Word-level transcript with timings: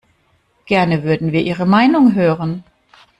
Gerne 0.65 1.03
würden 1.03 1.31
wir 1.31 1.43
Ihre 1.43 1.67
Meinung 1.67 2.15
hören. 2.15 2.63